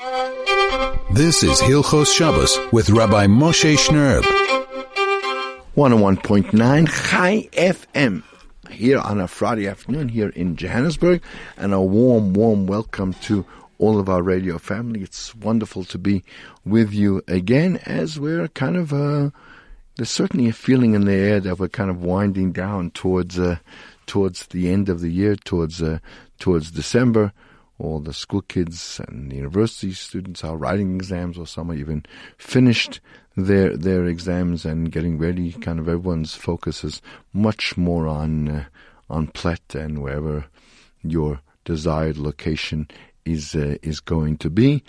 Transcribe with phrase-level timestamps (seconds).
[0.00, 4.22] This is Hilchos Shabbos with Rabbi Moshe Shnerb.
[5.76, 8.22] 101.9 Chai FM
[8.70, 11.22] here on a Friday afternoon here in Johannesburg
[11.58, 13.44] and a warm, warm welcome to
[13.76, 15.02] all of our radio family.
[15.02, 16.24] It's wonderful to be
[16.64, 19.28] with you again as we're kind of, uh,
[19.96, 23.58] there's certainly a feeling in the air that we're kind of winding down towards, uh,
[24.06, 25.98] towards the end of the year, towards, uh,
[26.38, 27.34] towards December
[27.80, 32.04] all the school kids and university students are writing exams, or some are even
[32.36, 33.00] finished
[33.36, 35.52] their their exams and getting ready.
[35.52, 37.00] Kind of everyone's focus is
[37.32, 38.64] much more on uh,
[39.08, 40.44] on Plet and wherever
[41.02, 42.88] your desired location
[43.24, 44.82] is uh, is going to be.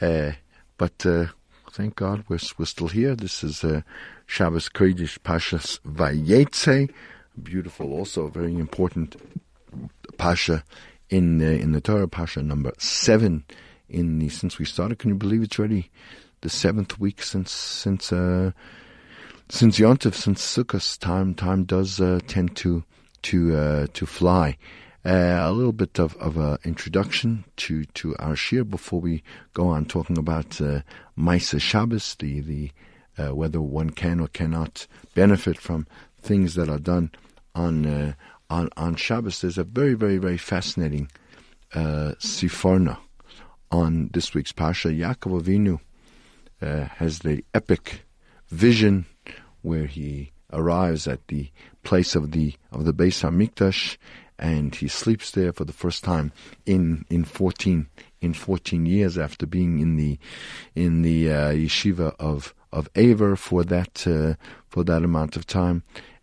[0.00, 0.32] Uh,
[0.78, 1.26] but uh,
[1.72, 3.14] thank God we're we're still here.
[3.14, 3.82] This is uh,
[4.26, 6.90] Shabbos Kodesh Pashas Vayetze,
[7.42, 9.16] beautiful, also very important
[10.16, 10.64] pasha
[11.10, 13.44] in the, in the Torah Pasha number seven
[13.88, 14.98] in the since we started.
[14.98, 15.90] Can you believe it's already
[16.40, 18.52] the seventh week since since uh,
[19.48, 22.84] since Yontif since Sukkot time time does uh, tend to
[23.22, 24.56] to uh, to fly.
[25.04, 29.22] Uh, a little bit of, of an introduction to, to our shir before we
[29.54, 30.80] go on talking about uh,
[31.16, 32.70] Maisa Shabbos, the the
[33.16, 35.86] uh, whether one can or cannot benefit from
[36.20, 37.12] things that are done
[37.54, 38.12] on uh,
[38.50, 41.10] on, on Shabbos, there's a very, very, very fascinating
[41.74, 42.14] uh,
[43.70, 44.88] on this week's Pasha.
[44.88, 45.80] Yaakov Avinu
[46.62, 48.02] uh, has the epic
[48.48, 49.06] vision
[49.62, 51.50] where he arrives at the
[51.82, 53.96] place of the of the Beis Hamikdash
[54.38, 56.32] and he sleeps there for the first time
[56.64, 57.88] in in 14
[58.20, 60.18] in 14 years after being in the
[60.74, 64.34] in the uh, yeshiva of of Aver for that uh,
[64.68, 65.82] for that amount of time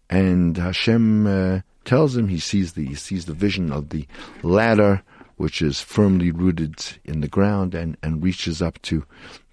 [0.09, 4.07] and Hashem uh, tells him he sees the he sees the vision of the
[4.41, 5.03] ladder
[5.37, 9.03] which is firmly rooted in the ground and, and reaches up to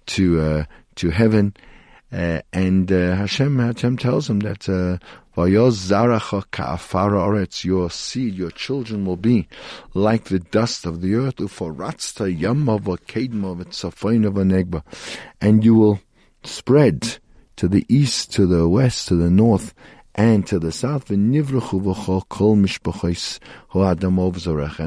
[0.05, 0.63] to uh,
[0.95, 1.53] to heaven.
[2.13, 4.97] Uh, and uh, Hashem Hashem tells him that uh,
[7.63, 9.47] your seed, your children will be
[9.93, 11.39] like the dust of the earth,
[15.41, 15.99] and you will
[16.43, 17.17] spread
[17.55, 19.73] to the east, to the west, to the north,
[20.15, 21.35] and to the south, and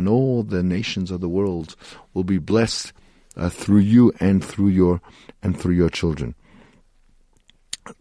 [0.09, 1.77] all the nations of the world
[2.13, 2.93] will be blessed
[3.37, 5.01] uh, through you and through your
[5.43, 6.35] and through your children.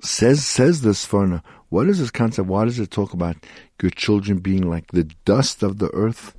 [0.02, 1.42] Says says the Sforno.
[1.70, 2.48] What is this concept?
[2.48, 3.38] Why does it talk about
[3.82, 6.36] your children being like the dust of the earth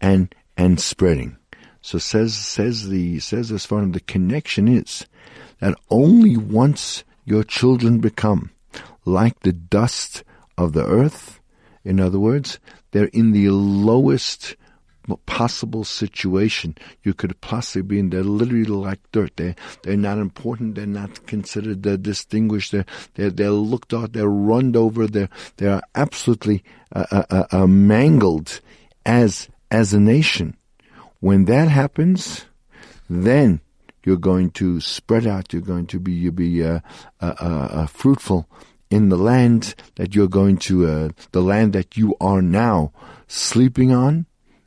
[0.00, 1.36] and and spreading?
[1.82, 3.92] So says says the says the Sforno.
[3.92, 5.06] The connection is
[5.60, 8.50] that only once your children become
[9.04, 10.24] like the dust
[10.58, 11.40] of the earth.
[11.84, 12.58] In other words,
[12.90, 14.56] they're in the lowest
[15.26, 18.10] possible situation you could possibly be in.
[18.10, 19.36] They're literally like dirt.
[19.36, 20.74] They're, they're not important.
[20.74, 22.72] They're not considered they're distinguished.
[22.72, 24.12] They're, they're, they're looked at.
[24.12, 25.06] They're run over.
[25.06, 25.28] They're,
[25.58, 28.60] they're absolutely uh, uh, uh, uh, mangled
[29.04, 30.56] as, as a nation.
[31.20, 32.44] When that happens,
[33.08, 33.60] then
[34.06, 35.52] you're going to spread out.
[35.52, 36.80] You're going to be, you'll be uh,
[37.20, 38.48] uh, uh, fruitful
[38.88, 42.92] in the land that you're going to, uh, the land that you are now
[43.26, 44.26] sleeping on,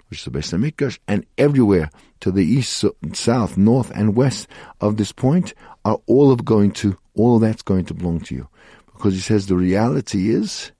[0.09, 1.89] which is the Beis Hamikdash, and everywhere
[2.19, 2.83] to the east,
[3.13, 4.49] south, north, and west
[4.81, 5.53] of this point
[5.85, 8.49] are all of going to, all of that's going to belong to you.
[8.93, 10.73] Because he says the reality is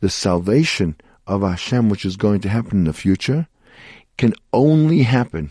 [0.00, 0.96] the salvation
[1.26, 3.48] of Hashem, which is going to happen in the future,
[4.18, 5.50] can only happen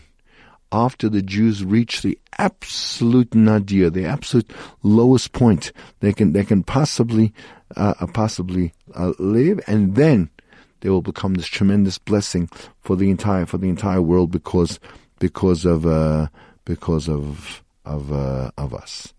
[0.72, 4.50] after the Jews reach the absolute nadir, the absolute
[4.82, 7.32] lowest point they can they can possibly
[7.76, 10.30] uh, uh, possibly uh, live, and then
[10.80, 12.48] they will become this tremendous blessing
[12.80, 14.78] for the entire for the entire world because
[15.18, 16.28] because of uh,
[16.64, 19.12] because of of uh, of us.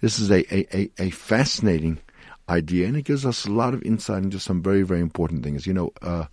[0.00, 1.98] This is a, a, a, fascinating
[2.48, 5.66] idea, and it gives us a lot of insight into some very very important things.
[5.66, 6.24] You know, uh,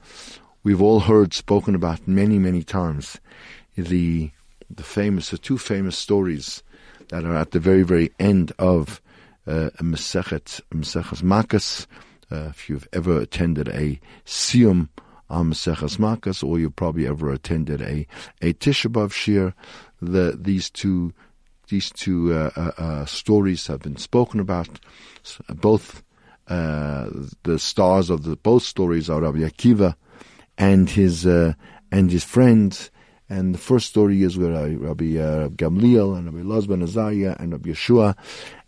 [0.63, 3.19] we've all heard spoken about many many times
[3.75, 4.31] the
[4.69, 6.63] the famous, the two famous stories
[7.09, 9.02] that are at the very, very end of
[9.46, 11.87] uh, Masechet, Masechet Makas.
[12.29, 14.90] Uh, if you've ever attended a Siyum
[15.29, 18.05] on Maseches Makas, or you've probably ever attended a
[18.41, 19.53] a Tisha B'av Shir,
[20.02, 21.14] the these two
[21.69, 24.79] these two uh, uh, uh stories have been spoken about.
[25.49, 26.03] Both
[26.47, 27.09] uh,
[27.43, 29.96] the stars of the both stories are Rabbi Akiva
[30.58, 31.53] and his uh,
[31.91, 32.91] and his friends
[33.29, 37.35] and the first story is where uh, Rabbi uh, Gamliel and Rabbi Elazar ben Azariah
[37.40, 38.16] and Rabbi Yeshua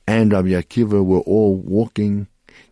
[0.08, 2.28] and Rabbi Akiva were all walking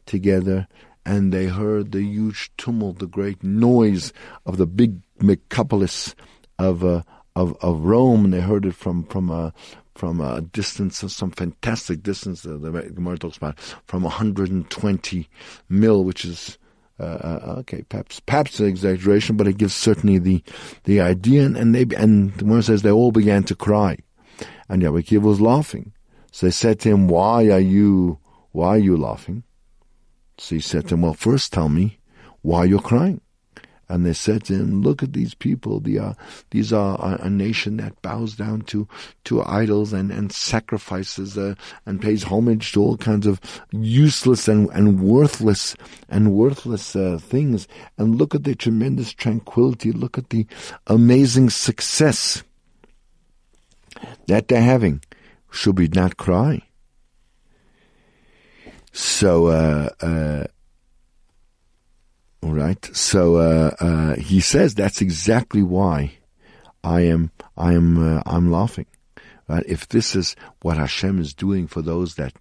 [0.06, 0.68] together
[1.06, 4.12] and they heard the huge tumult, the great noise
[4.46, 6.14] of the big metropolis
[6.60, 7.02] of uh,
[7.36, 9.54] of, of Rome, and they heard it from from a
[9.96, 12.46] from a distance some fantastic distance.
[12.46, 15.30] Uh, the Gemara talks about from 120
[15.70, 16.58] mil, which is
[17.00, 20.44] uh, uh, okay, perhaps perhaps an exaggeration, but it gives certainly the
[20.86, 21.46] the idea.
[21.46, 23.98] And, and they and the Gemara says they all began to cry,
[24.68, 25.94] and Yaakov was laughing.
[26.32, 28.20] So they said to him, "Why are you
[28.52, 29.44] why are you laughing?"
[30.38, 32.00] So he said to them, "Well, first tell me
[32.42, 33.22] why you're crying."
[33.90, 35.80] And they said to him, "Look at these people.
[35.80, 36.16] They are,
[36.52, 38.88] these are a, a nation that bows down to
[39.26, 41.56] to idols and and sacrifices uh,
[41.86, 43.40] and pays homage to all kinds of
[43.72, 45.76] useless and, and worthless
[46.10, 47.68] and worthless uh, things.
[47.98, 49.94] And look at the tremendous tranquility.
[49.94, 50.46] Look at the
[50.88, 52.44] amazing success
[54.28, 55.02] that they're having.
[55.50, 56.64] Should we not cry?"
[58.92, 59.48] So.
[59.48, 60.48] Uh,
[62.44, 62.96] uh Right.
[62.96, 66.18] So uh, uh, he says that's exactly why
[66.84, 68.86] I am I am uh, I'm laughing.
[69.48, 69.64] Right.
[69.68, 72.34] If this is what Hashem is doing for those that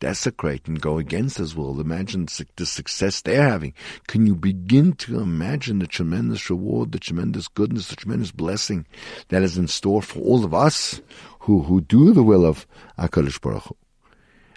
[0.00, 2.26] desecrate and go against His will, imagine
[2.56, 3.72] the success they're having.
[4.08, 8.86] Can you begin to imagine the tremendous reward, the tremendous goodness, the tremendous blessing
[9.28, 11.00] that is in store for all of us
[11.40, 12.66] who who do the will of
[12.98, 13.76] Hakadosh Baruch Hu?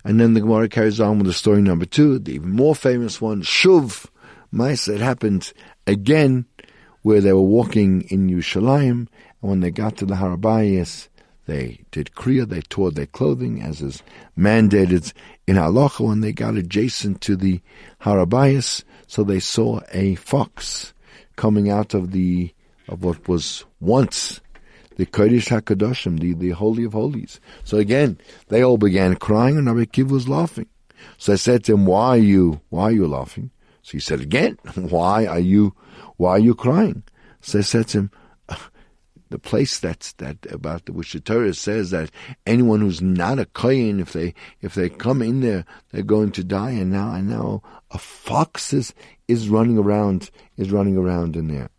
[0.04, 3.20] And then the Gemara carries on with the story number two, the even more famous
[3.20, 4.08] one, Shuv
[4.52, 5.52] Mice, it happened
[5.88, 6.46] again
[7.02, 9.08] where they were walking in Yerushalayim, and
[9.42, 11.08] when they got to the Har HaBayis,
[11.46, 14.02] they did Kriya, they tore their clothing, as is
[14.38, 15.14] mandated
[15.46, 17.62] in Halacha, when they got adjacent to the
[18.00, 20.94] Har HaBayis, so they saw a fox
[21.36, 22.52] coming out of the,
[22.88, 24.42] of what was once
[24.96, 27.40] the Kodesh HaKadoshim, the, the Holy of Holies.
[27.64, 30.68] So again, they all began crying, and Rabbi Kiv was laughing.
[31.18, 33.52] So I said to him, why are you, why are you laughing?
[33.86, 35.76] So he said again, why are you,
[36.18, 37.04] why are you crying?
[37.40, 38.12] So I said to him,
[39.30, 42.10] the place that's that about which the Torah says that
[42.48, 46.44] anyone who's not a kohen, if they if they come in there, they're going to
[46.44, 46.72] die.
[46.72, 47.62] And now and now
[47.92, 48.94] a fox is
[49.28, 51.70] is running around is running around in there.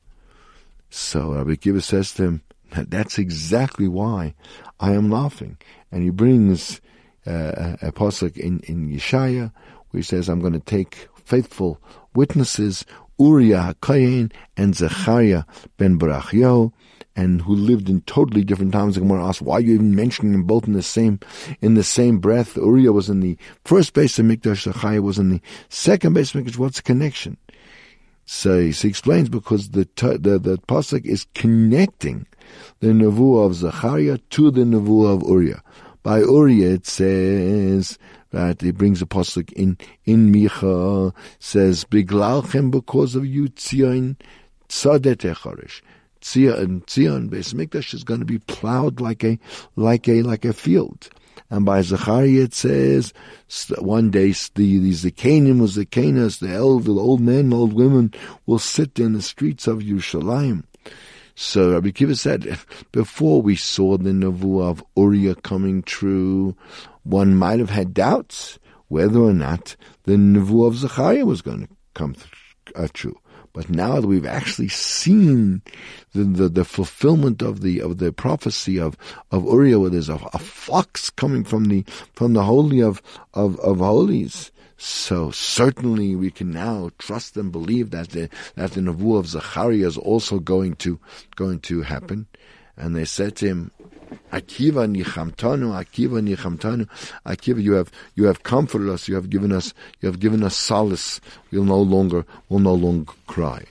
[0.91, 4.35] So Rabbi Kiva says to him, that's exactly why
[4.79, 5.57] I am laughing.
[5.91, 6.81] And he brings
[7.27, 9.53] uh, a, pasuk in in Yeshaya
[9.97, 11.83] he says, "I'm going to take faithful
[12.15, 12.87] witnesses,
[13.19, 15.45] Uriah HaKohen and Zechariah
[15.77, 16.73] ben Barachio,
[17.15, 18.95] and who lived in totally different times.
[18.95, 21.19] The Gemara asks, why are you even mentioning them both in the same
[21.61, 22.57] in the same breath?
[22.57, 26.45] Uriah was in the first base of Mikdash, Zechariah was in the second base of
[26.45, 26.59] Mikdash.
[26.59, 27.39] What's the connection?
[28.27, 32.27] So he explains because the the the pasuk is connecting
[32.81, 35.63] the nevuah of Zechariah to the nevuah of Uriah.
[36.03, 37.99] By Uriah it says
[38.31, 44.17] that he brings a pasuk in in Micha says Biglalchem because of you Tzion
[44.69, 45.83] Tzadet Echarish.
[46.21, 49.39] Tzion Tzion Beis Mikdash is going to be plowed like a
[49.77, 51.09] like a like a field.
[51.49, 53.13] And by Zechariah it says
[53.79, 58.13] one day the the Zakanim was the the old the old men, old women
[58.47, 60.65] will sit in the streets of Yerushalayim.
[61.39, 62.59] So Rabbi Kiva said,
[62.93, 66.57] before we saw the Nevuah of Uriah coming true,
[67.07, 68.59] one might have had doubts
[68.89, 72.15] whether or not the Nevuah of Zechariah was going to come
[72.75, 73.19] uh, true.
[73.53, 75.63] But now that we've actually seen
[76.13, 78.99] the, the, the, fulfillment of the of the prophecy of,
[79.31, 81.83] of Uriah, where there's a, a fox coming from the
[82.13, 83.01] from the holy of,
[83.33, 88.83] of, of holies, so certainly we can now trust and believe that the that the
[88.83, 91.01] Nevuah of Zachariah is also going to
[91.35, 92.27] going to happen.
[92.77, 93.71] And they said to him,
[94.33, 96.89] Akiva nichamtanu, Akiva nichamtanu,
[97.25, 100.57] Akiva, you have you have comforted us, you have given us you have given us
[100.57, 101.21] solace.
[101.51, 103.65] We'll no longer will no longer cry.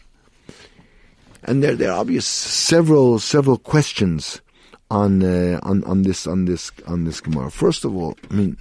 [1.43, 4.41] And there there are obvious several several questions
[4.89, 7.51] on uh, on on this on this on this Gemara.
[7.51, 8.57] First of all, I mean,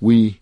[0.00, 0.40] we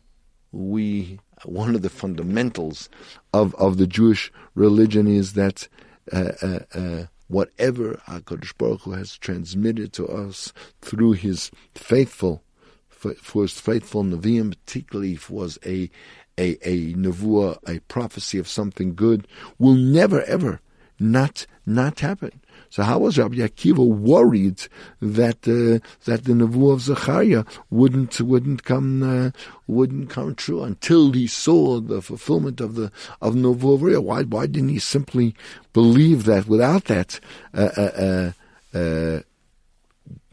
[0.53, 2.89] we one of the fundamentals
[3.33, 5.69] of, of the Jewish religion is that
[6.13, 12.43] uh, uh, uh, whatever HaKadosh Baruch Hu has transmitted to us through his faithful,
[12.89, 15.91] for his faithful Nevi'im, particularly if was a,
[16.39, 19.27] a, a nevuah, a prophecy of something good,
[19.59, 20.61] will never ever
[20.99, 22.41] not, not happen.
[22.73, 24.67] So how was Rabbi Akiva worried
[25.03, 29.31] that uh, that the nevuah of Zechariah wouldn't wouldn't come uh,
[29.67, 34.03] wouldn't come true until he saw the fulfillment of the of nevuah?
[34.03, 35.35] Why why didn't he simply
[35.75, 37.21] believe that without that?
[37.53, 38.33] Uh, uh,
[38.75, 39.21] uh, uh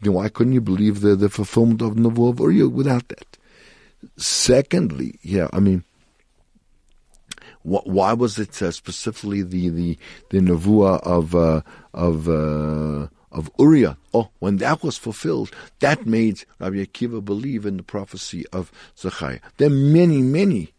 [0.04, 3.36] why couldn't you believe the, the fulfillment of nevuah of Uriah without that?
[4.16, 5.84] Secondly, yeah, I mean
[7.62, 9.98] why was it uh, specifically the the
[10.30, 11.60] the nevuah of uh,
[11.92, 13.96] of uh, of Uriah.
[14.12, 19.40] Oh, when that was fulfilled, that made Rabbi Akiva believe in the prophecy of Zechariah.
[19.56, 20.72] There are many, many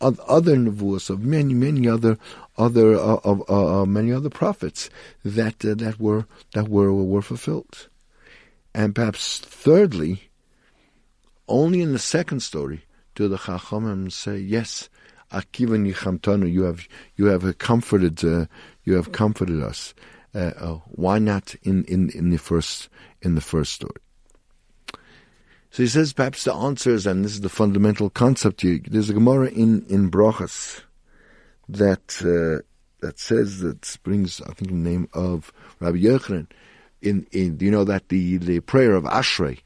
[0.00, 2.18] other nevuos of many, many other,
[2.58, 4.90] other uh, of uh, uh, many other prophets
[5.24, 7.88] that uh, that were that were were fulfilled,
[8.74, 10.28] and perhaps thirdly,
[11.46, 12.84] only in the second story
[13.14, 14.88] do the Chachamim say yes.
[15.32, 16.86] Akiva nichamtanu, you have
[17.16, 18.46] you have comforted uh,
[18.84, 19.94] you have comforted us.
[20.34, 22.88] Uh, uh, why not in, in, in the first
[23.20, 24.00] in the first story?
[25.70, 28.78] So he says perhaps the answer is, and this is the fundamental concept here.
[28.86, 30.82] There's a Gemara in in Brachas
[31.68, 32.62] that uh,
[33.00, 36.46] that says that brings I think the name of Rabbi Yochanan.
[37.00, 39.60] In in you know that the the prayer of Ashrei,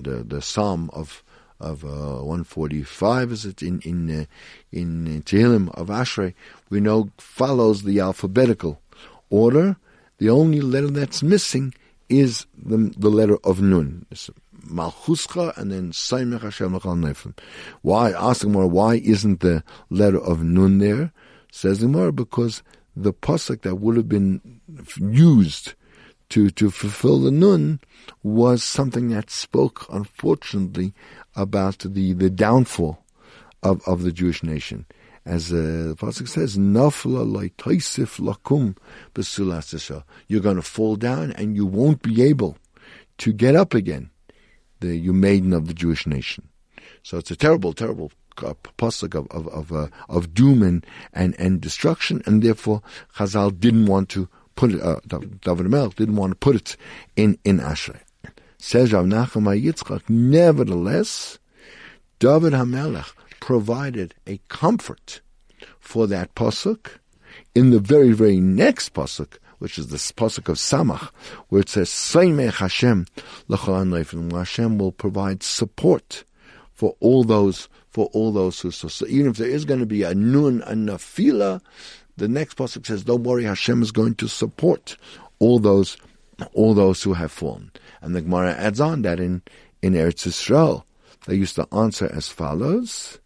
[0.00, 1.22] the the Psalm of
[1.62, 4.24] of uh, 145 is it in in uh,
[4.70, 6.34] in Tehillim of Ashrei
[6.68, 8.80] we know follows the alphabetical
[9.30, 9.76] order.
[10.18, 11.74] The only letter that's missing
[12.08, 14.06] is the the letter of Nun.
[14.10, 14.28] It's
[14.66, 17.36] Malchuscha and then Saimech Hashem Nefim.
[17.82, 18.12] Why?
[18.12, 18.66] Ask more.
[18.66, 21.12] Why isn't the letter of Nun there?
[21.50, 22.62] Says Gemara because
[22.96, 24.60] the pasuk that would have been
[24.98, 25.74] used
[26.32, 27.78] to to fulfill the Nun
[28.22, 30.94] was something that spoke, unfortunately,
[31.36, 33.04] about the, the downfall
[33.62, 34.86] of, of the Jewish nation.
[35.26, 38.76] As uh, the pasuk says, "Nafla loitaisif lakum
[39.14, 42.56] b'sulasisha." You're going to fall down, and you won't be able
[43.18, 44.08] to get up again.
[44.80, 46.48] The you maiden of the Jewish nation.
[47.02, 51.60] So it's a terrible, terrible pasuk of of of, uh, of doom and, and and
[51.60, 52.80] destruction, and therefore
[53.16, 54.80] Chazal didn't want to put it.
[54.80, 56.76] Uh, David Melch didn't want to put it
[57.16, 58.00] in in Ashrei.
[58.58, 61.38] Says Rav Nachum Yitzchak, nevertheless,
[62.20, 65.20] David HaMelech provided a comfort
[65.80, 66.98] for that pasuk
[67.54, 71.10] in the very, very next pasuk, which is the pasuk of Samach,
[71.48, 73.06] where it says, Saimech Hashem
[73.48, 76.22] l'chol Hashem will provide support
[76.72, 79.86] for all those for all those who so, so even if there is going to
[79.86, 81.60] be a nun a nafila,
[82.22, 84.96] the next pasuk says, "Don't worry, Hashem is going to support
[85.40, 85.96] all those
[86.52, 89.42] all those who have fallen." And the Gemara adds on that in,
[89.82, 90.84] in Eretz Yisrael,
[91.26, 93.18] they used to answer as follows.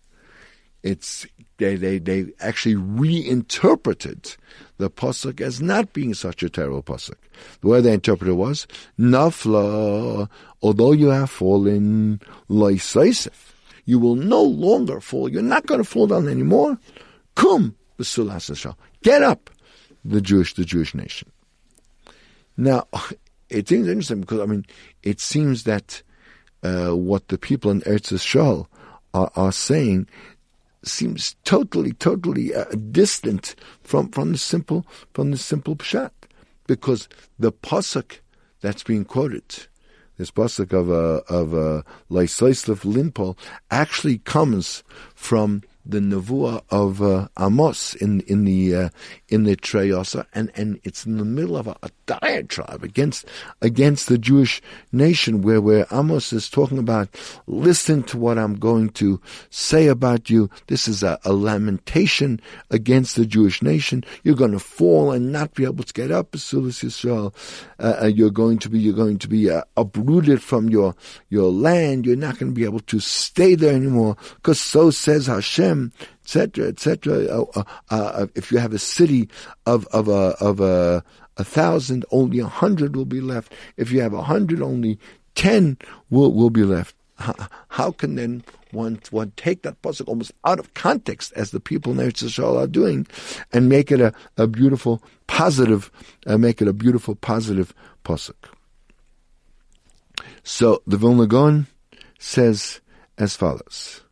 [0.83, 1.27] It's,
[1.59, 4.35] they, they, they actually reinterpreted
[4.79, 7.17] the pasuk as not being such a terrible pasuk.
[7.61, 8.67] The way they interpreted it was,
[8.99, 10.27] Nafla,
[10.63, 13.53] although you have fallen, Lysaisif,
[13.85, 15.29] you will no longer fall.
[15.29, 16.79] You're not going to fall down anymore.
[17.35, 17.77] Kum,
[19.03, 19.51] Get up,
[20.05, 21.31] the Jewish, the Jewish nation.
[22.57, 22.87] Now,
[23.51, 24.67] it seems interesting because I mean,
[25.03, 26.03] it seems that
[26.63, 28.67] uh, what the people in Eretz Yisrael
[29.15, 30.09] are, are saying
[30.83, 36.11] seems totally, totally uh, distant from from the simple from the simple pshat,
[36.67, 38.19] because the pasuk
[38.61, 39.67] that's being quoted,
[40.17, 43.37] this pasuk of uh, of uh, Linpol,
[43.71, 44.83] actually comes
[45.15, 48.89] from the nevuah of uh, Amos in in the uh,
[49.29, 53.27] in the Trei Asar, and and it's in the middle of a, a, diatribe against
[53.63, 54.61] against the Jewish
[54.93, 57.09] nation, where where Amos is talking about,
[57.47, 60.51] listen to what I'm going to say about you.
[60.67, 62.41] This is a, a lamentation
[62.71, 64.05] against the Jewish nation.
[64.25, 67.35] You're going to fall and not be able to get up, Basilis Yisrael.
[67.79, 70.95] Uh, uh, you're going to be you're going to be uh, uprooted from your
[71.29, 72.07] your land.
[72.07, 75.76] You're not going to be able to stay there anymore, because so says Hashem
[76.23, 77.27] etc., etc.
[77.27, 79.29] Uh, uh, uh, if you have a city
[79.65, 81.05] of of a of a
[81.37, 83.53] a thousand, only a hundred will be left.
[83.77, 84.99] If you have a hundred, only
[85.35, 85.79] ten
[86.11, 86.95] will will be left.
[87.19, 87.35] How,
[87.69, 91.93] how can then one one take that pasuk almost out of context, as the people
[91.93, 93.07] in Eretz are doing,
[93.53, 95.91] and make it a, a beautiful positive,
[96.27, 97.73] uh, make it a beautiful positive
[98.05, 98.37] pasuk?
[100.43, 101.67] So the Vilna Gaon
[102.19, 102.81] says
[103.19, 104.03] as follows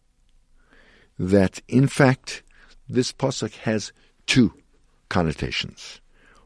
[1.18, 2.42] that in fact
[2.88, 3.92] this pasuk has
[4.26, 4.52] two
[5.08, 6.00] connotations.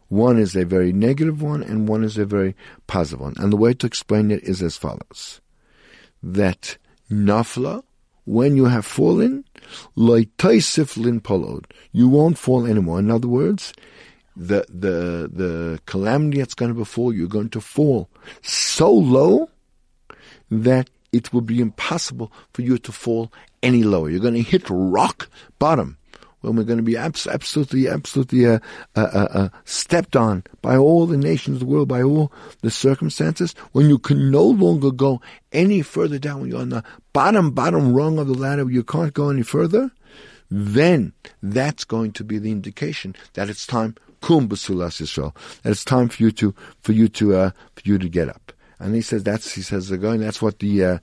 [0.09, 2.57] One is a very negative one, and one is a very
[2.87, 3.35] positive one.
[3.37, 5.41] And the way to explain it is as follows:
[6.23, 6.79] that
[7.11, 7.83] nafla,
[8.25, 9.45] when you have fallen,
[9.97, 13.01] loitaisif lin polod, you won't fall anymore.
[13.01, 13.75] In other words,
[14.35, 18.09] the the the calamity that's going to befall you, you're going to fall
[18.43, 19.51] so low
[20.51, 24.11] that it will be impossible for you to fall any lower.
[24.11, 25.97] You're going to hit rock bottom
[26.41, 28.61] when we're going to be absolutely, absolutely uh,
[28.95, 32.71] uh, uh, uh, stepped on by all the nations of the world, by all the
[32.71, 35.21] circumstances, when you can no longer go
[35.53, 39.15] any further down, when you're on the bottom, bottom rung of the ladder, you can't
[39.15, 39.91] go any further,
[40.50, 41.12] then
[41.43, 45.35] that's going to be the indication that it's time kum b'sulas Yisrael.
[45.62, 48.53] That it's time for you to for you to uh, for you to get up.
[48.79, 50.21] And he says that's he says going.
[50.21, 50.99] That's what the uh,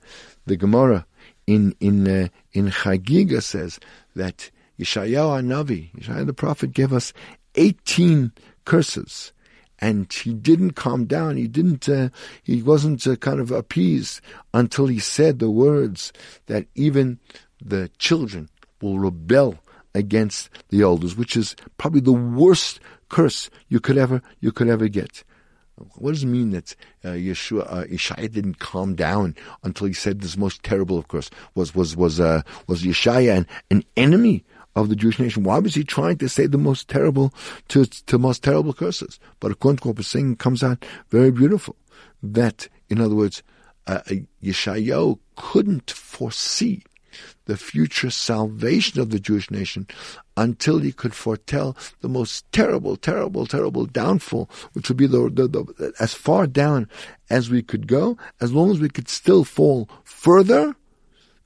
[0.46, 1.06] the Gemara
[1.46, 3.78] in in uh, in Chagiga says
[4.14, 7.12] that Yeshayahu Navi, the prophet, gave us
[7.54, 8.32] eighteen
[8.64, 9.32] curses
[9.78, 11.36] and he didn't calm down.
[11.36, 11.88] He didn't.
[11.88, 12.08] Uh,
[12.42, 14.20] he wasn't uh, kind of appeased
[14.54, 16.12] until he said the words
[16.46, 17.18] that even
[17.62, 18.48] the children
[18.80, 19.58] will rebel
[19.94, 24.88] against the elders, which is probably the worst curse you could ever you could ever
[24.88, 25.24] get.
[25.96, 30.20] What does it mean that uh, Yeshua uh, Yeshaya didn't calm down until he said
[30.20, 30.98] this most terrible?
[30.98, 35.42] Of course, was was was uh, was Yeshaya an, an enemy of the Jewish nation.
[35.42, 37.32] Why was he trying to say the most terrible
[37.68, 39.18] to to most terrible curses?
[39.40, 41.76] But according to what saying, comes out very beautiful.
[42.22, 43.42] That, in other words,
[43.86, 44.00] uh,
[44.42, 46.84] Yeshayahu couldn't foresee
[47.46, 49.86] the future salvation of the Jewish nation
[50.36, 55.48] until he could foretell the most terrible, terrible, terrible downfall, which would be the, the,
[55.48, 56.88] the, as far down
[57.30, 60.74] as we could go, as long as we could still fall further,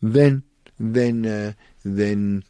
[0.03, 0.43] then
[0.79, 1.53] then uh,
[1.85, 2.43] then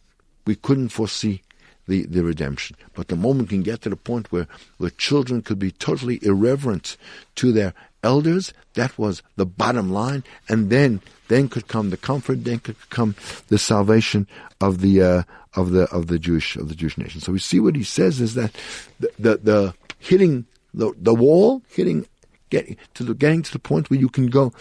[0.47, 1.43] we couldn't foresee
[1.87, 2.77] the, the redemption.
[2.95, 4.47] But the moment can get to the point where,
[4.79, 6.97] where children could be totally irreverent
[7.37, 12.45] to their elders, that was the bottom line, and then then could come the comfort,
[12.45, 13.15] then could come
[13.49, 14.27] the salvation
[14.61, 15.23] of the uh,
[15.55, 17.21] of the of the Jewish of the Jewish nation.
[17.23, 18.53] So we see what he says is that
[18.99, 20.45] the the, the hitting
[20.75, 22.07] the the wall, hitting
[22.51, 24.53] getting to the getting to the point where you can go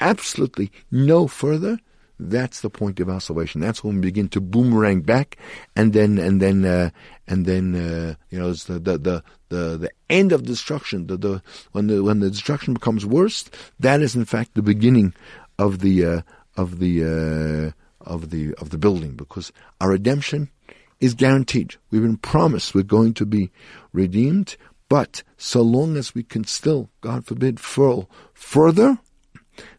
[0.00, 1.80] absolutely no further
[2.20, 3.60] that's the point of our salvation.
[3.60, 5.36] That's when we begin to boomerang back,
[5.76, 6.90] and then and then uh,
[7.28, 11.06] and then uh, you know the the the the end of destruction.
[11.06, 11.42] The the
[11.72, 15.14] when the when the destruction becomes worse, that is in fact the beginning
[15.58, 16.20] of the uh,
[16.56, 20.50] of the uh, of the of the building, because our redemption
[21.00, 21.76] is guaranteed.
[21.90, 23.50] We've been promised we're going to be
[23.92, 24.56] redeemed,
[24.88, 28.98] but so long as we can still, God forbid, fall further,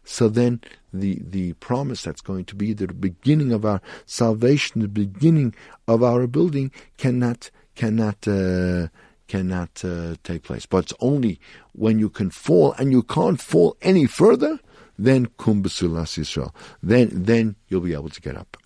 [0.04, 0.60] so then
[0.92, 5.54] the, the promise that's going to be the beginning of our salvation, the beginning
[5.86, 8.88] of our building cannot, cannot, uh,
[9.28, 10.66] cannot uh, take place.
[10.66, 11.38] But it's only
[11.72, 14.58] when you can fall and you can't fall any further,
[15.04, 16.54] then kum b'sulas Yisrael.
[16.82, 18.56] Then, then you'll be able to get up.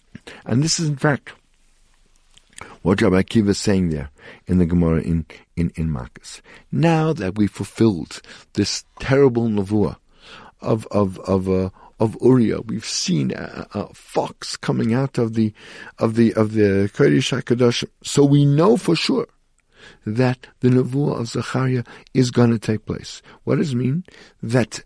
[0.44, 1.32] And this is in fact
[2.82, 4.10] what Rabbi Akiva is saying there
[4.46, 6.40] in the Gemara in, in, in Makkos.
[6.70, 8.20] Now that we fulfilled
[8.54, 9.96] this terrible nevuah
[10.60, 11.70] of, of, of, uh,
[12.00, 12.60] of Uriah.
[12.62, 15.52] We've seen a, a, fox coming out of the
[15.98, 17.84] of the of the Kodesh Hakadosh.
[18.02, 19.28] So we know for sure
[20.04, 23.22] that the nevuah of Zechariah is going to take place.
[23.44, 24.04] What does it mean?
[24.42, 24.82] That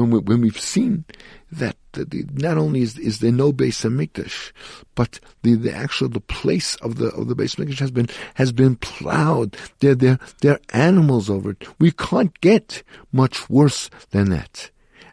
[0.00, 1.04] when, we, when we've seen
[1.52, 4.52] that the, not only is, is there no Beis Hamikdash,
[4.94, 8.52] but the, the actual the place of the of the Beis Hamikdash has been has
[8.52, 9.56] been plowed.
[9.80, 11.66] There there there are animals over it.
[11.78, 12.82] We can't get
[13.12, 14.70] much worse than that.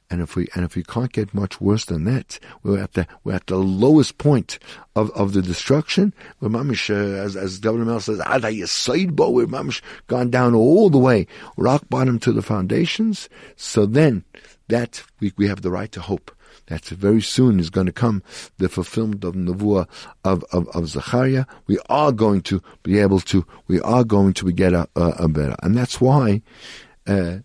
[0.10, 3.08] And if we and if we can't get much worse than that, we're at the
[3.24, 4.58] we're at the lowest point
[4.96, 6.14] of, of the destruction.
[6.40, 9.34] We're mamish, uh, as as Mel says, ada sidebo.
[9.34, 13.28] We're mamish gone down all the way, rock bottom to the foundations.
[13.58, 14.24] So then,
[14.70, 16.32] that we we have the right to hope
[16.68, 18.24] that very soon is going to come
[18.58, 19.88] the fulfillment of nevuah
[20.24, 21.46] of, of, of Zechariah.
[21.66, 25.28] We are going to be able to, we are going to get a, a, a
[25.28, 25.56] better.
[25.64, 26.42] And that's why
[27.08, 27.38] uh,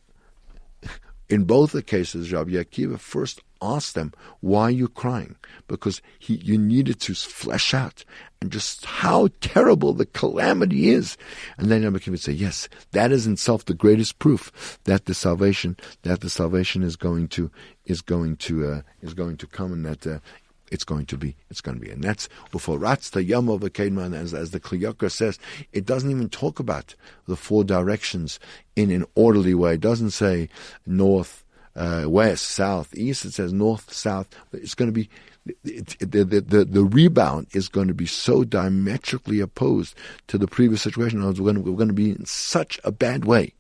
[1.33, 5.37] in both the cases, Rabbi Akiva first asked them, why are you crying?
[5.67, 8.05] Because he, you needed to flesh out
[8.43, 11.17] and just how terrible the calamity is.
[11.57, 15.07] And then Rabbi Akiva would say, yes, that is in itself the greatest proof that
[15.07, 17.51] the salvation, that the salvation is going to,
[17.87, 20.19] is going to, uh, is going to come and that, uh,
[20.73, 21.37] it's going to be.
[21.51, 21.91] It's going to be.
[21.91, 25.39] And that's Uforatz the of as, as the Kli says,
[25.73, 26.95] it doesn't even talk about
[27.29, 28.41] the four directions
[28.75, 29.75] in an orderly way.
[29.75, 30.49] It doesn't say
[30.87, 31.45] north,
[31.77, 33.27] uh, west, south, east.
[33.27, 34.29] It says north, south.
[34.53, 35.11] It's going to be
[35.65, 39.97] it, the, the, the, the, rebound is going to be so diametrically opposed
[40.29, 41.23] to the previous situation.
[41.23, 43.53] We're going, to, we're going to be in such a bad way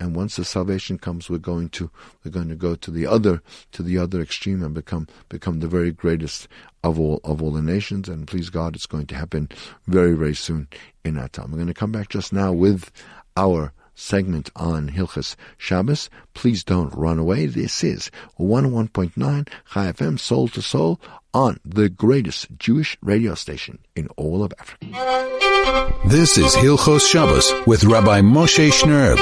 [0.00, 1.90] and once the salvation comes, we're going to
[2.24, 5.68] we're going to go to the other to the other extreme and become become the
[5.68, 6.48] very greatest
[6.82, 8.08] of all of all the nations.
[8.08, 9.48] And please God, it's going to happen
[9.86, 10.68] very very soon
[11.04, 11.50] in our time.
[11.50, 12.90] We're going to come back just now with
[13.36, 16.10] our segment on Hilchas Shabbos.
[16.34, 17.46] Please don't run away.
[17.46, 21.00] This is 101.9 Chai FM, soul to soul,
[21.34, 24.86] on the greatest Jewish radio station in all of Africa.
[26.06, 29.18] This is Hilchos Shabbos with Rabbi Moshe Shnerb.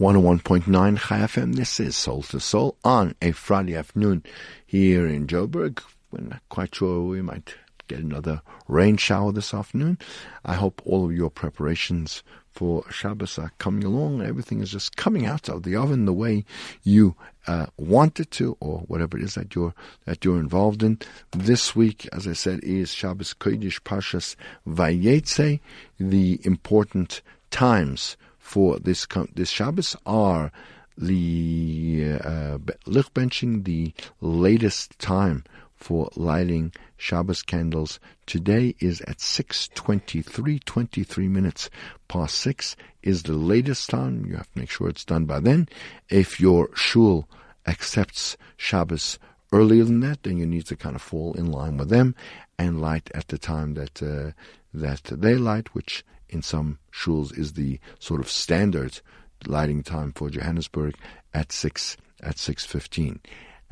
[0.00, 1.56] 101.9 Chai FM.
[1.56, 4.24] This is Soul to Soul on a Friday afternoon
[4.64, 5.82] here in Joburg.
[6.10, 7.54] We're not quite sure we might
[7.86, 9.98] get another rain shower this afternoon.
[10.42, 14.22] I hope all of your preparations for Shabbos are coming along.
[14.22, 16.46] Everything is just coming out of the oven the way
[16.82, 17.14] you
[17.46, 19.74] uh, want it to, or whatever it is that you're
[20.06, 20.98] that you're involved in.
[21.32, 24.34] This week, as I said, is Shabbos Kodesh Pashas
[24.66, 25.60] Vayetze.
[25.98, 28.16] The important times
[28.50, 30.50] for this this Shabbos are
[30.98, 35.44] the uh, benching, the latest time
[35.76, 41.70] for lighting Shabbos candles today is at 6.23, 23 minutes
[42.08, 44.26] past 6 is the latest time.
[44.26, 45.68] You have to make sure it's done by then.
[46.08, 47.28] If your shul
[47.68, 49.20] accepts Shabbos
[49.52, 52.16] earlier than that, then you need to kind of fall in line with them
[52.58, 54.32] and light at the time that uh,
[54.74, 59.00] that they light, which in some shuls is the sort of standard
[59.46, 60.94] lighting time for Johannesburg
[61.34, 63.20] at six at six fifteen.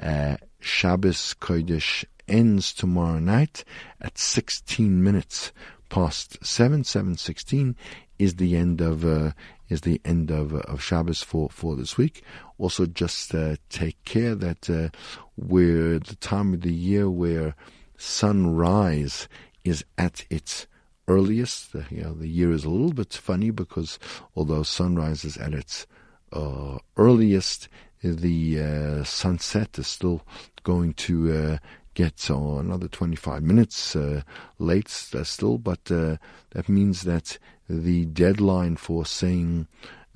[0.00, 3.64] Uh, Shabbos Kodesh ends tomorrow night
[4.00, 5.52] at 16 minutes
[5.88, 7.74] past 7, 7.16
[8.18, 9.32] is the end of, uh,
[9.68, 12.22] is the end of, uh, of Shabbos for, for this week.
[12.58, 14.88] Also just, uh, take care that, uh,
[15.36, 17.54] we're the time of the year where
[17.96, 19.28] sunrise
[19.64, 20.66] is at its
[21.08, 21.74] earliest.
[21.90, 23.98] You know, the year is a little bit funny because
[24.36, 25.86] although sunrise is at its
[26.32, 27.68] uh, earliest,
[28.02, 30.22] the uh, sunset is still
[30.62, 31.58] going to uh,
[31.94, 34.22] get uh, another 25 minutes uh,
[34.60, 36.16] late still, but uh,
[36.50, 39.66] that means that the deadline for saying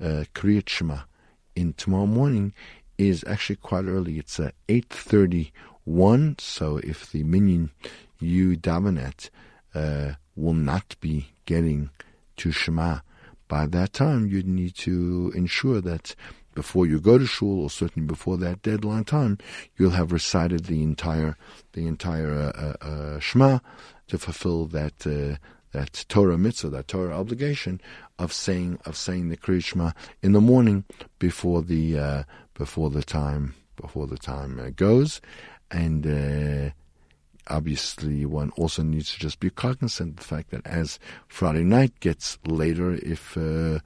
[0.01, 0.99] uh, Kriyat Shema
[1.55, 2.53] in tomorrow morning
[2.97, 4.17] is actually quite early.
[4.17, 7.71] It's uh, 8.31, so if the minyan
[8.19, 9.29] you daven at
[9.75, 11.89] uh, will not be getting
[12.37, 12.99] to Shema.
[13.47, 16.15] By that time, you need to ensure that
[16.55, 19.37] before you go to shul, or certainly before that deadline time,
[19.77, 21.35] you'll have recited the entire
[21.73, 23.59] the entire uh, uh, uh Shema
[24.07, 25.37] to fulfill that uh,
[25.71, 27.81] that Torah mitzvah, that Torah obligation
[28.19, 29.91] of saying of saying the Kriyat Shema
[30.21, 30.85] in the morning
[31.19, 35.19] before the uh, before the time before the time uh, goes,
[35.71, 36.05] and
[37.47, 41.99] obviously one also needs to just be cognizant of the fact that as Friday night
[41.99, 43.79] gets later, if uh,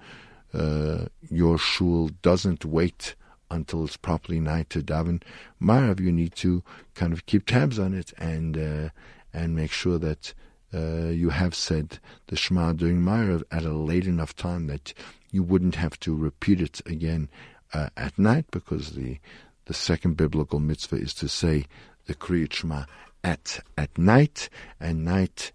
[0.54, 3.16] uh, your shul doesn't wait
[3.50, 5.22] until it's properly night to daven
[5.62, 6.64] Marav, you need to
[6.96, 8.90] kind of keep tabs on it and uh,
[9.34, 10.34] and make sure that
[10.74, 14.94] uh, you have said the Shema during Marav at a late enough time that
[15.32, 17.30] you wouldn't have to repeat it again
[17.74, 19.20] uh, at night because the
[19.66, 21.66] the second biblical mitzvah is to say
[22.06, 22.86] the Kriyat Shema
[23.28, 25.52] at at night, and night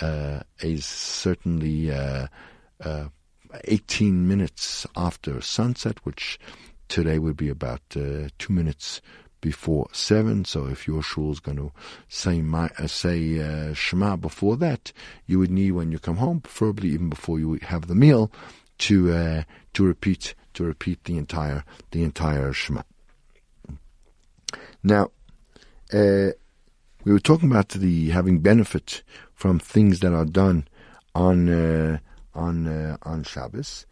[0.00, 2.26] uh, is certainly uh,
[2.84, 3.06] uh,
[3.64, 6.38] 18 minutes after sunset, which
[6.88, 9.00] today would be about uh, two minutes
[9.40, 10.44] before seven.
[10.44, 11.72] So if your shul is going to
[12.08, 14.92] say my, uh, say uh, Shema before that,
[15.26, 18.32] you would need when you come home, preferably even before you have the meal,
[18.78, 19.42] to uh,
[19.74, 22.82] to repeat to repeat the entire the entire Shema.
[24.82, 25.10] Now,
[25.92, 26.32] uh,
[27.04, 29.02] we were talking about the having benefit
[29.34, 30.68] from things that are done
[31.14, 31.98] on uh,
[32.34, 33.86] on uh, on Shabbos.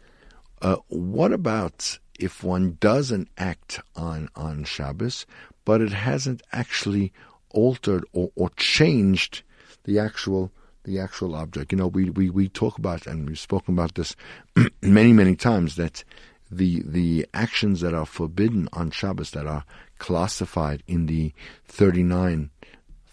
[0.61, 5.25] Uh, what about if one does an act on on Shabbos,
[5.65, 7.11] but it hasn't actually
[7.49, 9.43] altered or, or changed
[9.83, 10.51] the actual
[10.83, 11.71] the actual object?
[11.71, 14.15] You know, we, we, we talk about and we've spoken about this
[14.81, 16.03] many many times that
[16.49, 19.65] the the actions that are forbidden on Shabbos that are
[19.99, 21.33] classified in the
[21.65, 22.49] 39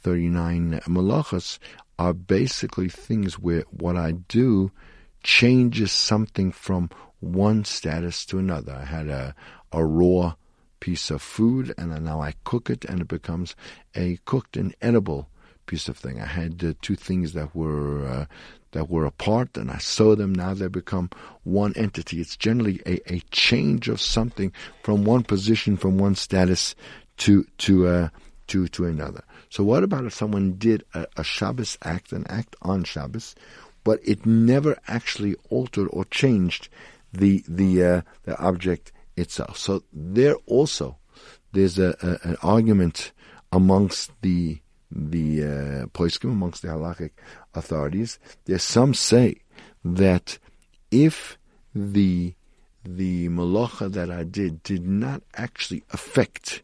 [0.02, 1.58] 39 malachas
[1.98, 4.70] are basically things where what I do
[5.22, 8.72] changes something from one status to another.
[8.72, 9.34] I had a,
[9.72, 10.34] a raw
[10.80, 13.56] piece of food and now I cook it and it becomes
[13.94, 15.28] a cooked and edible
[15.66, 16.20] piece of thing.
[16.20, 18.26] I had uh, two things that were uh,
[18.72, 20.34] that were apart and I sew them.
[20.34, 21.10] Now they become
[21.44, 22.20] one entity.
[22.20, 26.74] It's generally a, a change of something from one position, from one status
[27.18, 28.08] to to uh,
[28.48, 29.22] to to another.
[29.50, 33.34] So what about if someone did a, a Shabbos act, an act on Shabbos,
[33.84, 36.68] but it never actually altered or changed
[37.12, 39.58] the the uh, the object itself?
[39.58, 40.98] So there also
[41.52, 43.12] there's a, a an argument
[43.52, 47.10] amongst the the uh, poskim, amongst the halachic
[47.54, 48.18] authorities.
[48.44, 49.36] There's some say
[49.84, 50.38] that
[50.90, 51.38] if
[51.74, 52.34] the
[52.84, 56.62] the malacha that I did did not actually affect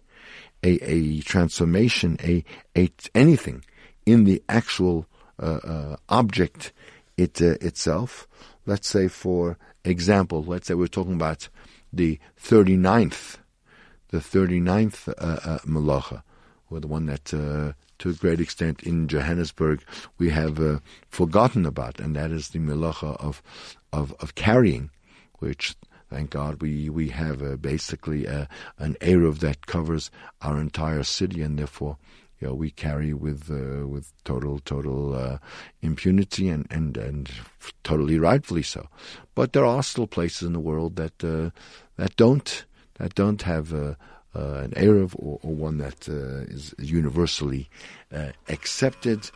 [0.64, 2.42] a, a transformation, a,
[2.76, 3.64] a anything
[4.06, 5.06] in the actual
[5.38, 6.72] uh, uh, object
[7.16, 8.26] it uh, itself.
[8.66, 11.48] Let's say, for example, let's say we're talking about
[11.92, 13.36] the 39th,
[14.08, 16.22] the 39th uh, uh, malacha.
[16.70, 19.84] or the one that uh, to a great extent in Johannesburg
[20.18, 23.42] we have forgotten about, and that is the melacha of,
[23.92, 24.90] of, of carrying,
[25.38, 25.76] which
[26.14, 28.46] thank God we we have uh, basically uh,
[28.78, 31.96] an eruv that covers our entire city, and therefore.
[32.40, 35.38] You know, we carry with uh, with total total uh,
[35.80, 37.30] impunity and, and and
[37.84, 38.88] totally rightfully so,
[39.34, 41.50] but there are still places in the world that uh,
[41.96, 42.66] that don't
[42.98, 43.94] that don't have uh,
[44.34, 47.70] an eruv or, or, one that is universally
[48.48, 49.30] accepted,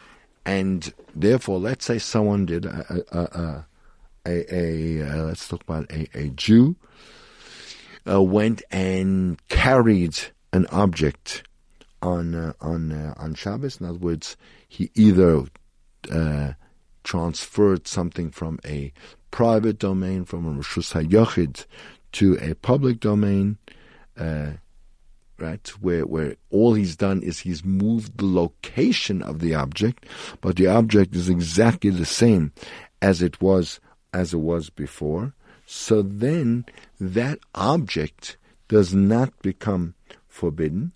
[0.45, 3.67] and therefore, let's say someone did a, a, a,
[4.27, 6.77] a let's talk about a, a Jew
[8.07, 10.19] went and carried
[10.53, 11.43] an object
[12.03, 13.81] on uh, on uh, on Shabbos.
[13.81, 14.37] In other words,
[14.69, 15.45] he either
[16.11, 16.53] uh,
[17.05, 18.93] transferred something from a
[19.31, 21.67] private domain, from a Rishus HaYochid,
[22.13, 23.59] to a public domain,
[25.39, 25.69] right?
[25.81, 30.07] Where where all he's done is he's moved the location of the object,
[30.41, 32.53] but the object is exactly the same
[33.03, 33.81] as it was
[34.13, 35.35] as it was before.
[35.67, 36.65] So then
[36.99, 38.37] that object
[38.69, 39.95] does not become
[40.27, 40.93] forbidden,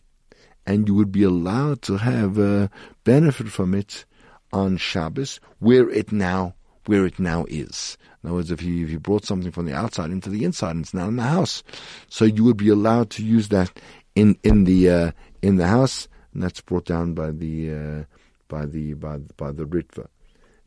[0.66, 2.70] and you would be allowed to have a
[3.04, 4.04] benefit from it
[4.52, 6.54] on Shabbos, where it now
[6.86, 7.96] where it now is.
[8.22, 10.72] In other words, if you, if you brought something from the outside into the inside,
[10.72, 11.62] and it's now in the house,
[12.08, 13.70] so you would be allowed to use that
[14.14, 15.10] in in the uh,
[15.42, 18.04] in the house, and that's brought down by the uh,
[18.48, 20.08] by the by by the Ritva.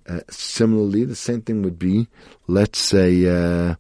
[0.08, 2.08] Uh, similarly, the same thing would be,
[2.48, 3.76] let's say, uh,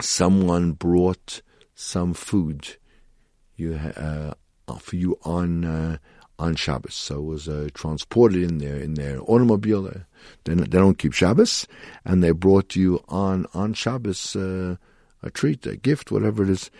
[0.00, 1.40] someone brought
[1.74, 2.76] some food
[3.56, 4.34] you uh,
[4.78, 5.98] for you on uh,
[6.38, 9.90] on Shabbos, so it was transported in their in their automobile.
[10.44, 11.66] They, they don't keep Shabbos,
[12.04, 16.70] and they brought you on on Shabbos a treat, a gift, whatever it is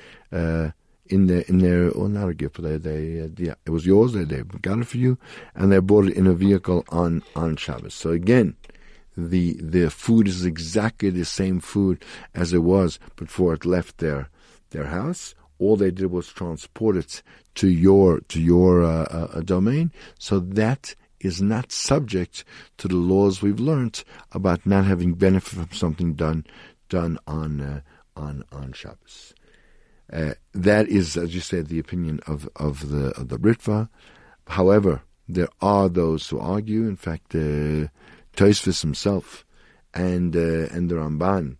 [1.10, 4.12] in their in their oh not a gift they they uh, yeah it was yours
[4.12, 5.18] they they got it for you
[5.54, 7.94] and they brought it in a vehicle on on Shabbos.
[7.94, 8.56] So again
[9.16, 14.28] the the food is exactly the same food as it was before it left their
[14.70, 15.34] their house.
[15.58, 17.22] All they did was transport it
[17.56, 19.90] to your to your uh, uh, domain.
[20.18, 22.44] So that is not subject
[22.76, 26.46] to the laws we've learned about not having benefit from something done
[26.88, 27.80] done on uh,
[28.16, 29.34] on on Shabbos.
[30.12, 33.88] Uh, that is, as you said, the opinion of, of the of the Ritva.
[34.46, 36.88] However, there are those who argue.
[36.88, 37.88] In fact, uh,
[38.34, 39.44] Tosfos himself
[39.92, 41.56] and uh, and the Ramban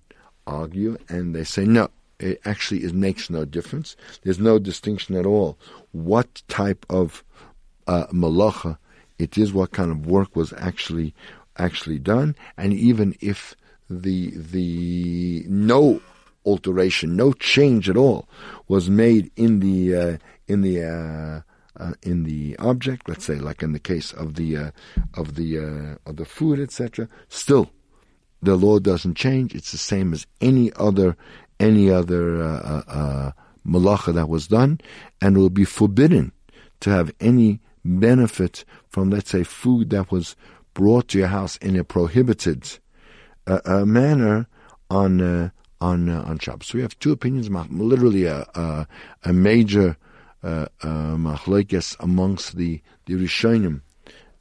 [0.47, 1.91] argue, and they say no.
[2.19, 3.97] It actually it makes no difference.
[4.23, 5.59] There's no distinction at all.
[5.93, 7.23] What type of
[7.87, 8.79] uh, malacha
[9.19, 11.15] it is, what kind of work was actually
[11.57, 13.55] actually done, and even if
[13.91, 16.01] the the no
[16.45, 18.29] alteration, no change at all
[18.67, 23.09] was made in the uh, in the uh, uh, in the object.
[23.09, 24.71] Let's say, like in the case of the uh,
[25.15, 27.09] of the uh, of the food, etc.
[27.29, 27.71] Still,
[28.43, 29.55] the law doesn't change.
[29.55, 31.17] It's the same as any other
[31.61, 33.33] any other uh,
[33.67, 34.81] malacha that was done,
[35.21, 36.33] and will be forbidden
[36.81, 40.37] to have any benefit from, let's say, food that was
[40.75, 42.79] brought to your house in a prohibited
[43.67, 44.47] manner
[44.89, 46.69] on on uh, on Shabbos.
[46.69, 48.87] So we have two opinions, literally a a,
[49.25, 49.97] a major
[50.43, 51.37] uh, uh,
[52.01, 53.83] amongst the the Rishonim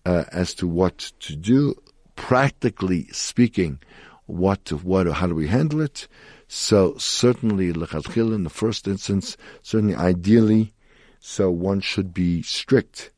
[0.05, 1.75] uh, as to what to do.
[2.15, 3.79] Practically speaking,
[4.25, 6.07] what what how do we handle it?
[6.47, 10.73] So certainly lechatchil in the first instance, certainly ideally,
[11.19, 13.11] so one should be strict,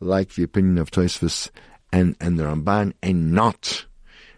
[0.00, 1.50] like the opinion of Tosfos
[1.92, 3.84] and and the Ramban, and not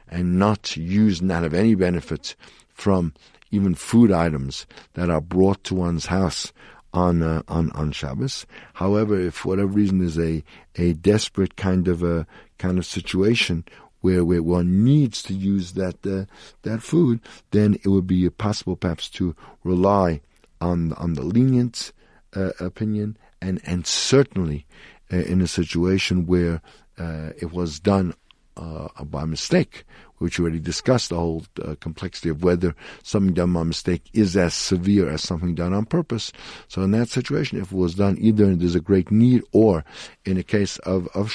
[0.09, 2.35] and not use not of any benefit
[2.79, 3.13] from
[3.51, 6.53] even food items that are brought to one's house
[6.95, 8.47] on uh, on on Shabbos.
[8.75, 10.43] However, if for whatever reason there's a
[10.77, 12.27] a desperate kind of a
[12.59, 13.65] kind of situation
[14.01, 16.25] where where one needs to use that uh,
[16.63, 20.21] that food, then it would be possible perhaps to rely
[20.61, 21.93] on on the lenient
[22.35, 24.67] uh, opinion and and certainly
[25.13, 26.61] uh, in a situation where
[26.99, 28.15] uh, it was done
[28.59, 29.85] uh, by mistake,
[30.19, 34.37] which we already discussed the whole uh, complexity of whether something done by mistake is
[34.37, 36.33] as severe as something done on purpose.
[36.67, 39.85] So in that situation, if it was done either there's a great need or
[40.25, 41.33] in a case of, of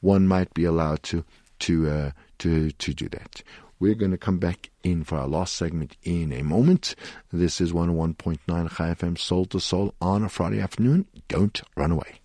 [0.00, 1.24] one might be allowed to,
[1.60, 3.42] to, uh, to, to do that.
[3.80, 6.96] We're going to come back in for our last segment in a moment.
[7.32, 11.06] This is 101.9 Chai FM Soul to Soul on a Friday afternoon.
[11.28, 12.20] Don't run away.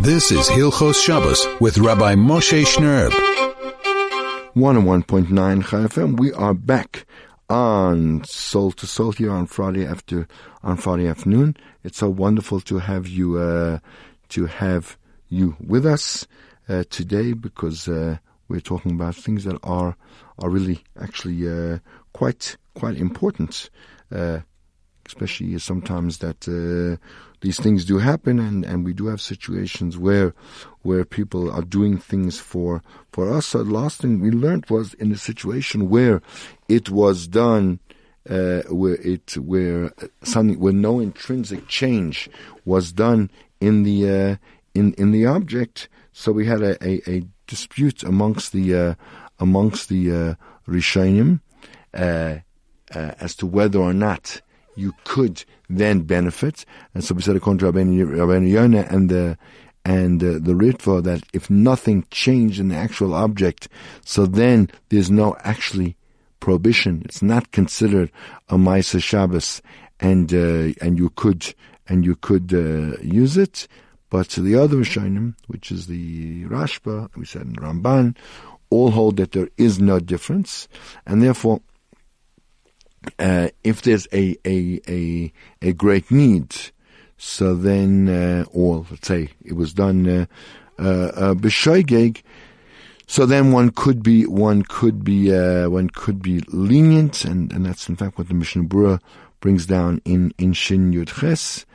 [0.00, 3.10] This is Hilchos Shabbos with Rabbi Moshe Shnerb.
[4.54, 6.18] 101.9 Chai FM.
[6.18, 7.06] We are back
[7.48, 10.26] on Soul to Soul here on Friday after
[10.62, 11.56] on Friday afternoon.
[11.84, 13.78] It's so wonderful to have you uh,
[14.30, 16.26] to have you with us
[16.68, 19.96] uh, today because uh, we're talking about things that are
[20.38, 21.78] are really actually uh,
[22.12, 23.70] quite quite important,
[24.10, 24.40] uh,
[25.06, 26.96] especially sometimes that uh,
[27.42, 30.32] these things do happen, and, and we do have situations where
[30.82, 33.46] where people are doing things for for us.
[33.46, 36.22] So the last thing we learned was in a situation where
[36.68, 37.80] it was done.
[38.30, 39.90] Uh, where it where
[40.22, 42.30] something where no intrinsic change
[42.64, 43.28] was done
[43.60, 44.36] in the uh,
[44.74, 45.88] in in the object.
[46.12, 48.94] So we had a, a, a dispute amongst the uh,
[49.40, 50.34] amongst the uh,
[50.68, 51.40] Rishonim
[51.92, 52.36] uh,
[52.94, 54.40] uh, as to whether or not
[54.74, 56.64] you could then benefit.
[56.94, 59.38] And so we said according to Rabbeinu Yonah and the
[59.84, 63.68] and uh, the Ritva that if nothing changed in the actual object,
[64.04, 65.96] so then there's no actually
[66.38, 67.02] prohibition.
[67.04, 68.10] It's not considered
[68.48, 69.60] a Maaseh Shabbos,
[69.98, 71.54] and uh, and you could
[71.88, 73.66] and you could uh, use it.
[74.10, 78.14] But the other Rishonim, which is the Rashba, we said in Ramban,
[78.68, 80.68] all hold that there is no difference,
[81.06, 81.60] and therefore
[83.18, 86.54] uh, if there's a, a, a, a great need,
[87.16, 90.26] so then, uh, or let's say it was done, uh,
[90.78, 92.12] uh, uh
[93.06, 97.66] so then one could be, one could be, uh, one could be lenient, and, and
[97.66, 99.00] that's in fact what the Mishnah Berurah
[99.40, 101.66] brings down in, in Shin Yud Ches.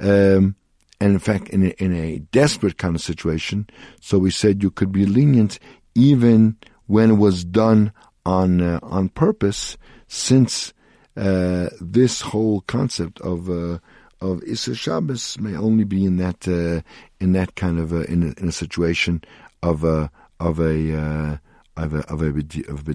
[0.00, 0.54] Um,
[1.00, 3.68] and in fact, in a, in a desperate kind of situation,
[4.00, 5.58] so we said you could be lenient
[5.94, 7.92] even when it was done
[8.24, 9.76] on uh, on purpose,
[10.08, 10.72] since
[11.16, 13.78] uh, this whole concept of uh,
[14.20, 16.82] of Issa Shabbos may only be in that uh,
[17.20, 19.22] in that kind of a, in, a, in a situation
[19.62, 21.36] of a of a uh,
[21.76, 22.28] of a of a
[22.68, 22.94] of a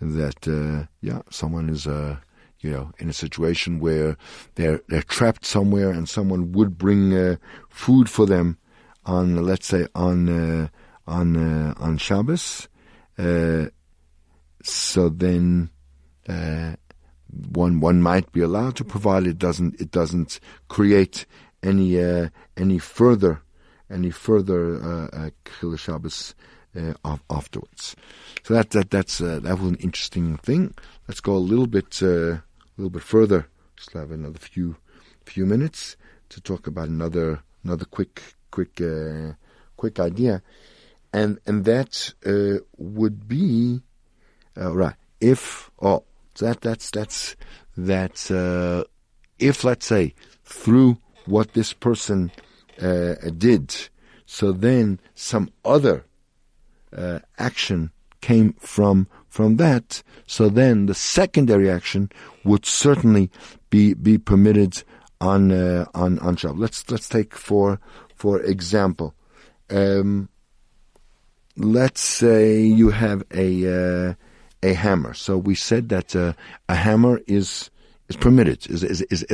[0.00, 2.16] that uh, yeah someone is uh,
[2.60, 4.16] you know in a situation where
[4.54, 7.36] they're they're trapped somewhere and someone would bring
[7.68, 8.58] food for them
[9.04, 10.68] on let's say on uh,
[11.06, 11.36] on
[11.74, 12.68] on Shabbos
[13.18, 13.66] uh,
[14.62, 15.70] so then
[16.28, 16.76] uh,
[17.52, 21.26] one one might be allowed to, provide it doesn't it doesn't create
[21.62, 23.42] any uh, any further
[23.90, 25.30] any further uh,
[25.62, 26.34] uh, Shabbos
[26.76, 26.92] uh,
[27.30, 27.96] afterwards.
[28.44, 30.74] So that that that's uh, that was an interesting thing.
[31.06, 32.42] Let's go a little bit uh, a
[32.76, 33.48] little bit further.
[33.76, 34.76] Just have another few
[35.24, 35.96] few minutes
[36.30, 39.32] to talk about another another quick quick uh,
[39.76, 40.42] quick idea,
[41.12, 42.12] and and that
[42.76, 43.80] would be
[44.56, 45.70] right if
[46.42, 47.36] oh that that's that's
[47.76, 48.84] that uh,
[49.38, 52.30] if let's say through what this person
[52.80, 53.74] uh, did,
[54.26, 56.04] so then some other
[56.96, 60.02] uh, action came from from that.
[60.26, 62.10] So then the secondary action
[62.44, 63.30] would certainly
[63.70, 64.82] be be permitted
[65.20, 66.58] on uh, on on Shabbat.
[66.58, 67.80] Let's let's take for
[68.14, 69.14] for example.
[69.70, 70.28] Um,
[71.56, 74.14] let's say you have a uh,
[74.62, 75.14] a hammer.
[75.14, 76.32] So we said that uh,
[76.68, 77.70] a hammer is
[78.08, 78.66] is permitted.
[78.70, 79.24] Is is is?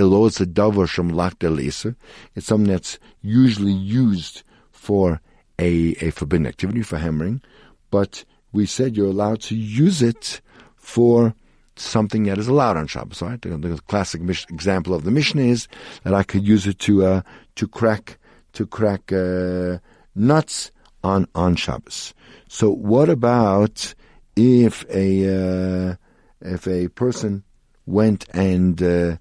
[2.34, 5.20] It's something that's usually used for
[5.58, 7.42] a a forbidden activity for hammering,
[7.90, 10.40] but we said you're allowed to use it
[10.76, 11.34] for
[11.76, 13.22] something that is allowed on Shabbos.
[13.22, 13.40] Right?
[13.40, 15.68] The, the classic example of the Mishnah is
[16.02, 17.22] that I could use it to uh,
[17.56, 18.18] to crack
[18.52, 19.78] to crack uh,
[20.14, 20.70] nuts
[21.02, 22.14] on on Shabbos.
[22.48, 23.94] So what about
[24.36, 25.96] if a uh,
[26.40, 27.44] if a person
[27.86, 29.16] went and uh,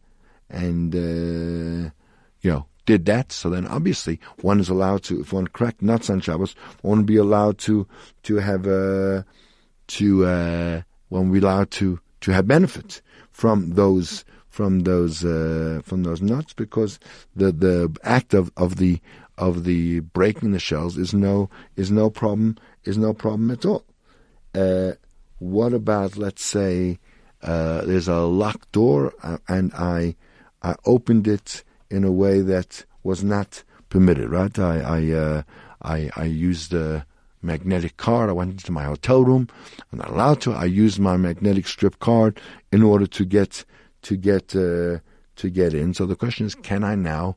[0.49, 1.89] and uh,
[2.41, 5.21] you know did that, so then obviously one is allowed to.
[5.21, 7.87] If one cracked nuts on Shabbos, one would be allowed to
[8.23, 9.23] to have uh,
[9.87, 15.81] to uh, one would be allowed to to have benefit from those from those uh,
[15.83, 16.99] from those nuts because
[17.35, 18.99] the the act of, of the
[19.37, 23.83] of the breaking the shells is no is no problem is no problem at all.
[24.53, 24.93] Uh,
[25.39, 26.99] what about, let's say,
[27.41, 30.15] uh, there's a locked door uh, and I
[30.61, 34.57] I opened it in a way that was not permitted, right?
[34.57, 35.43] I I uh,
[35.81, 37.05] I, I used a
[37.41, 38.29] magnetic card.
[38.29, 39.49] I went into my hotel room.
[39.91, 40.53] I'm not allowed to.
[40.53, 42.39] I used my magnetic strip card
[42.71, 43.65] in order to get
[44.03, 44.99] to get uh,
[45.35, 45.93] to get in.
[45.93, 47.35] So the question is, can I now?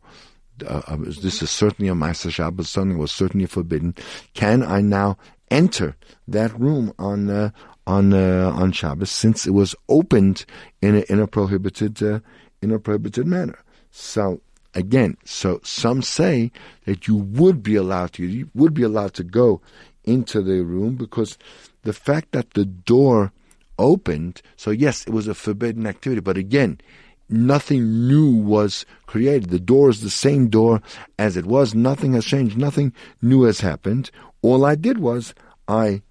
[0.66, 2.68] Uh, uh this is certainly a Maaseh Shabbos.
[2.68, 3.94] Something was certainly forbidden.
[4.34, 5.18] Can I now
[5.50, 5.96] enter
[6.28, 7.50] that room on uh,
[7.86, 10.44] on uh, on Shabbos since it was opened
[10.82, 12.20] in a, in a prohibited uh,
[12.62, 13.58] in a prohibited manner.
[13.90, 14.40] So
[14.74, 16.50] again, so some say
[16.84, 19.60] that you would be allowed to you would be allowed to go
[20.04, 21.36] into the room because
[21.82, 23.32] the fact that the door
[23.78, 24.42] opened.
[24.56, 26.80] So yes, it was a forbidden activity, but again,
[27.28, 29.50] nothing new was created.
[29.50, 30.80] The door is the same door
[31.18, 31.74] as it was.
[31.74, 32.56] Nothing has changed.
[32.56, 34.10] Nothing new has happened.
[34.42, 35.34] All I did was
[35.68, 36.02] I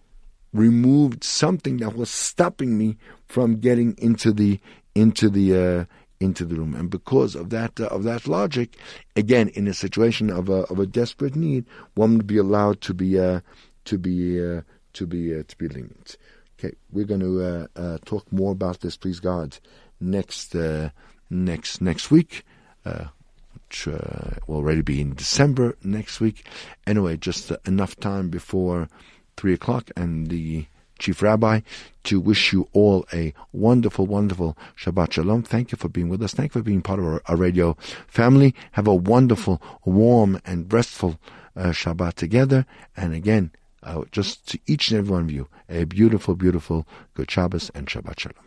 [0.53, 2.97] removed something that was stopping me
[3.27, 4.59] from getting into the
[4.93, 5.85] into the uh,
[6.19, 6.73] into the room.
[6.73, 8.77] And because of that uh, of that logic,
[9.15, 12.93] again, in a situation of a of a desperate need, one would be allowed to
[12.93, 13.41] be uh,
[13.85, 14.61] to be uh,
[14.93, 16.17] to be uh, to be lenient.
[16.57, 19.59] Okay, we're going to uh, talk more about this, please God,
[19.99, 20.55] next
[21.29, 22.43] next next week.
[22.83, 26.45] which will already be in December next week.
[26.85, 28.87] Anyway, just enough time before
[29.37, 30.65] three o'clock, and the
[30.99, 31.61] Chief Rabbi,
[32.03, 35.43] to wish you all a wonderful, wonderful Shabbat Shalom.
[35.43, 36.33] Thank you for being with us.
[36.33, 37.75] Thank you for being part of our, our radio
[38.07, 38.55] family.
[38.73, 41.19] Have a wonderful, warm, and restful
[41.55, 42.65] uh, Shabbat together.
[42.95, 43.51] And again,
[43.83, 47.87] uh, just to each and every one of you, a beautiful, beautiful good Shabbos and
[47.87, 48.44] Shabbat Shalom.